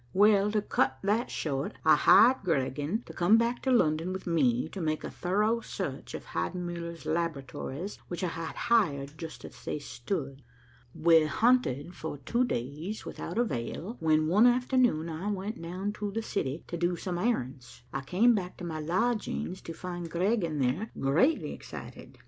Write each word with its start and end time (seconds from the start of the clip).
"Well, 0.13 0.51
to 0.53 0.63
cut 0.63 0.97
that 1.03 1.29
short, 1.29 1.73
I 1.85 1.95
hired 1.95 2.37
Griegen 2.43 3.03
to 3.05 3.13
come 3.13 3.37
back 3.37 3.61
to 3.61 3.71
London 3.71 4.11
with 4.11 4.25
me, 4.25 4.67
to 4.69 4.81
make 4.81 5.03
a 5.03 5.11
thorough 5.11 5.59
search 5.61 6.15
of 6.15 6.25
Heidenmuller's 6.25 7.05
laboratories, 7.05 7.97
which 8.07 8.23
I 8.23 8.29
had 8.29 8.55
hired 8.55 9.15
just 9.15 9.45
as 9.45 9.63
they 9.63 9.77
stood. 9.77 10.41
We 10.95 11.25
hunted 11.25 11.93
for 11.93 12.17
two 12.17 12.43
days 12.45 13.05
without 13.05 13.37
avail 13.37 13.97
when, 13.99 14.27
one 14.27 14.47
afternoon, 14.47 15.07
I 15.07 15.29
went 15.31 15.61
down 15.61 15.93
to 15.93 16.09
the 16.09 16.23
city 16.23 16.63
to 16.65 16.77
do 16.77 16.95
some 16.95 17.19
errands. 17.19 17.83
I 17.93 18.01
came 18.01 18.33
back 18.33 18.57
to 18.57 18.63
my 18.63 18.79
lodgings 18.79 19.61
to 19.61 19.73
find 19.75 20.09
Griegen 20.09 20.57
there 20.57 20.89
greatly 20.99 21.53
excited. 21.53 22.17